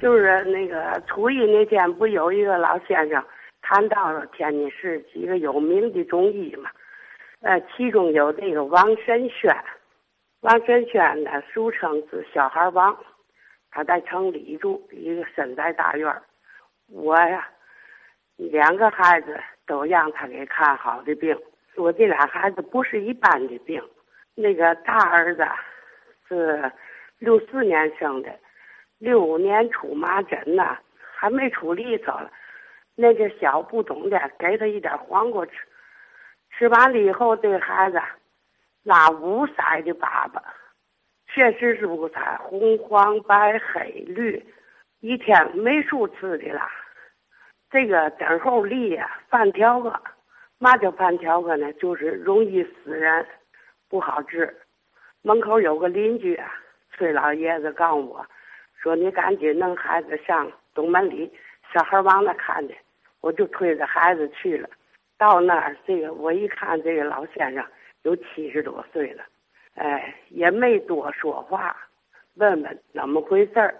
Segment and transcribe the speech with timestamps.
[0.00, 3.22] 就是那个初一那天，不有一个老先生
[3.60, 6.70] 谈到了天津市几个有名的中医嘛？
[7.42, 9.54] 呃，其中有这个王神轩，
[10.40, 12.96] 王神轩呢，俗称是小孩王，
[13.70, 16.10] 他在城里住，一个身在大院
[16.88, 17.46] 我呀，
[18.36, 21.38] 两个孩子都让他给看好的病。
[21.76, 23.82] 我这俩孩子不是一般的病，
[24.34, 25.46] 那个大儿子
[26.26, 26.72] 是
[27.18, 28.30] 六四年生的。
[29.00, 30.78] 六五年出麻疹呐，
[31.16, 32.30] 还没出利索了。
[32.94, 35.52] 那个小不懂的，给他一点黄瓜吃，
[36.50, 37.98] 吃完了以后，这孩子
[38.82, 40.42] 拉五色的粑粑，
[41.28, 44.44] 确实是五色，红、黄、白、黑、绿，
[45.00, 46.68] 一天没数次的了。
[47.70, 49.90] 这个枕后痢呀，饭条子，
[50.58, 51.72] 嘛叫饭条子呢？
[51.74, 53.26] 就是容易死人，
[53.88, 54.54] 不好治。
[55.22, 56.52] 门口有个邻居啊，
[56.92, 58.26] 崔老爷子告诉我。
[58.82, 61.30] 说你赶紧弄孩子上东门里
[61.70, 62.74] 小孩往那看去，
[63.20, 64.68] 我就推着孩子去了。
[65.18, 67.62] 到那儿，这个我一看，这个老先生
[68.04, 69.22] 有七十多岁了，
[69.74, 71.76] 哎，也没多说话，
[72.36, 73.74] 问问怎么回事儿，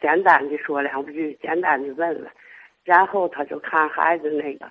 [0.00, 2.30] 简单的说两句，简单的问问，
[2.82, 4.68] 然后他就看孩子那个，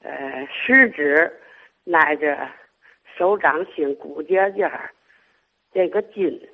[0.00, 1.30] 呃，食指
[1.92, 2.48] 挨着
[3.18, 4.90] 手掌心骨节节儿
[5.70, 6.48] 这个筋，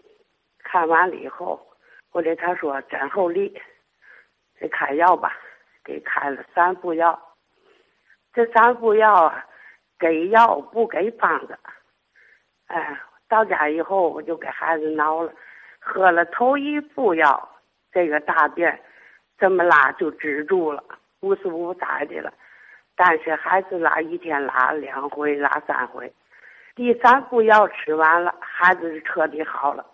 [0.65, 1.68] 看完了以后。
[2.11, 3.61] 后来他说枕后利，
[4.59, 5.37] 给开药吧，
[5.85, 7.21] 给开了三副药。
[8.33, 9.45] 这三副药啊，
[9.99, 11.59] 给药不给方子。
[12.67, 15.33] 哎，到家以后我就给孩子挠了，
[15.81, 17.49] 喝了头一副药，
[17.93, 18.81] 这个大便
[19.39, 20.83] 这么拉就止住了，
[21.21, 22.33] 不是无灾的了。
[22.97, 26.13] 但是还是拉一天拉两回，拉三回。
[26.75, 29.85] 第三副药吃完了，孩子就彻底好了，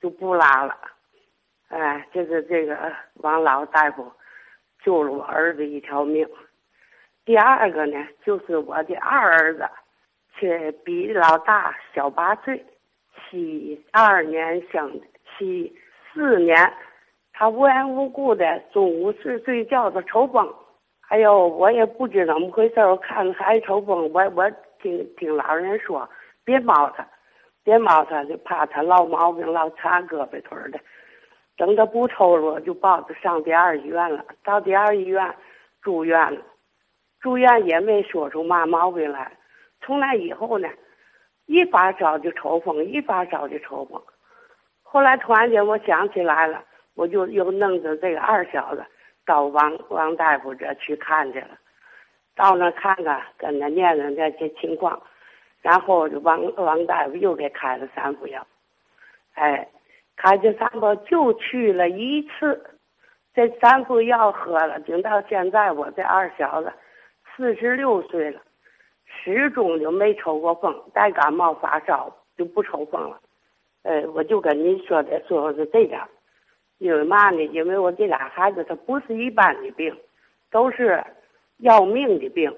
[0.00, 0.76] 就不拉了。
[1.72, 2.76] 哎，就是这个
[3.14, 4.12] 王老大夫
[4.84, 6.28] 救了我儿子一条命。
[7.24, 9.66] 第二个呢，就是我的二儿子，
[10.34, 12.62] 却比老大小八岁，
[13.16, 15.74] 七二年生，七
[16.12, 16.54] 四年，
[17.32, 20.54] 他无缘无故的中午睡睡觉他抽风，
[21.08, 24.50] 哎呦，我也不知怎么回事我看孩子抽风，我我
[24.82, 26.06] 听听老人说，
[26.44, 27.08] 别猫他，
[27.64, 30.78] 别猫他，就怕他落毛病，落残胳膊腿的。
[31.56, 34.24] 等他不抽了，就抱他上第二医院了。
[34.42, 35.34] 到第二医院
[35.82, 36.40] 住院了，
[37.20, 39.30] 住院也没说出嘛毛病来。
[39.80, 40.68] 从那以后呢，
[41.46, 44.02] 一发烧就抽风，一发烧就抽风。
[44.82, 46.64] 后来突然间我想起来了，
[46.94, 48.84] 我就又弄着这个二小子
[49.26, 51.58] 到王王大夫这去看去了。
[52.34, 55.00] 到那看看，跟他念念这些情况，
[55.60, 58.44] 然后王王大夫又给开了三副药，
[59.34, 59.68] 哎。
[60.16, 62.78] 开这三副就去了一次，
[63.34, 66.72] 这三副药喝了，顶到现在我这二小子
[67.34, 68.40] 四十六岁了，
[69.06, 73.18] 始终就没抽过风，带感冒发烧就不抽风了。
[73.82, 76.06] 呃，我就跟你说的说是这样，
[76.78, 77.42] 因为嘛呢？
[77.46, 79.96] 因为我这俩孩子他不是一般的病，
[80.50, 81.02] 都是
[81.58, 82.54] 要命的病。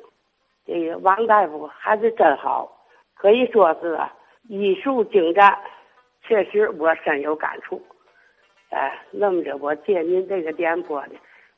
[0.67, 2.71] 这个王大夫还是真好，
[3.15, 3.99] 可以说是
[4.49, 5.57] 医术精湛。
[6.27, 7.81] 确实，我深有感触。
[8.71, 11.15] 哎，那么着，我借您这个电波呢，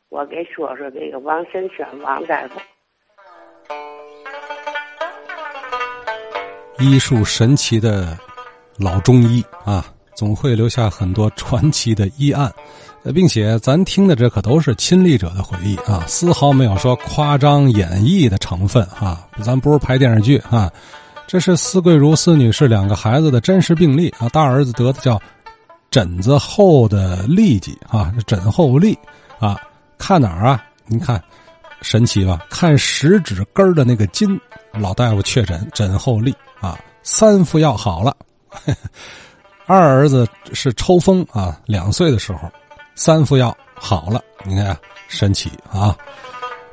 [0.09, 2.61] 我给说说这个王神轩王大夫。
[6.79, 8.19] 医术神奇的
[8.79, 12.53] 老中医啊，总会留下很多传奇的医案，
[13.15, 20.71] 并且咱听的这可都是亲历者的回忆啊，丝毫没有说夸张演绎的成分啊，咱不是拍电视剧啊。
[21.27, 25.21] 这是司桂如司女士两个孩子的真实病例啊，大儿子得的叫
[25.91, 28.97] 疹子后的痢疾啊，疹后痢
[29.41, 29.61] 啊，
[29.99, 30.65] 看哪儿啊？
[30.87, 31.23] 你看
[31.83, 32.41] 神奇吧？
[32.49, 34.41] 看食指根的那个筋，
[34.73, 38.17] 老大夫确诊疹后痢啊，三副药好了。
[39.67, 42.49] 二儿子是抽风啊，两岁的时候，
[42.95, 44.77] 三副药好了，你看
[45.09, 45.97] 神奇啊！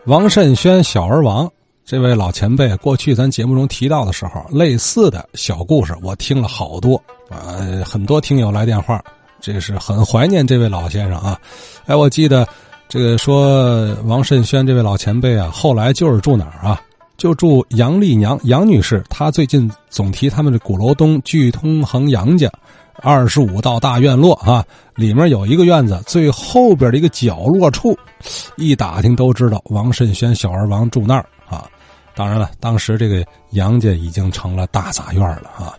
[0.06, 1.51] 王慎轩小儿王。
[1.85, 6.95] 这位老前辈，过去咱节目中提到的时候，类似的小故事我听了好多
[7.30, 9.03] 啊，很多听友来电话，
[9.41, 11.38] 这是很怀念这位老先生啊。
[11.85, 12.47] 哎，我记得
[12.88, 16.81] 这个说王慎轩这位老前辈啊，后来就是住哪儿啊？
[17.18, 22.50] 就住杨丽娘杨女士，她最近总提他们的鼓楼东聚通恒杨家，
[23.01, 24.65] 二十五道大院落啊，
[24.95, 27.95] 里面有一个院子，最后边的一个角落处，
[28.56, 31.69] 一打听都知道王慎轩小儿王住那儿啊。
[32.15, 35.73] 当然了，当时这个杨家已经成了大杂院了啊。